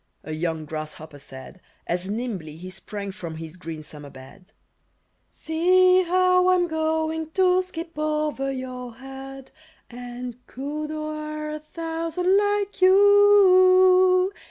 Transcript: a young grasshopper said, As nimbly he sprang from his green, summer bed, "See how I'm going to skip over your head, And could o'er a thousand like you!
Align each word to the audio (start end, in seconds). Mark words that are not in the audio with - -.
a 0.23 0.33
young 0.33 0.65
grasshopper 0.65 1.19
said, 1.19 1.61
As 1.85 2.09
nimbly 2.09 2.55
he 2.57 2.71
sprang 2.71 3.11
from 3.11 3.35
his 3.35 3.55
green, 3.55 3.83
summer 3.83 4.09
bed, 4.09 4.51
"See 5.29 6.01
how 6.01 6.49
I'm 6.49 6.67
going 6.67 7.29
to 7.35 7.61
skip 7.61 7.95
over 7.99 8.51
your 8.51 8.95
head, 8.95 9.51
And 9.91 10.43
could 10.47 10.89
o'er 10.89 11.51
a 11.51 11.59
thousand 11.59 12.35
like 12.35 12.81
you! 12.81 14.33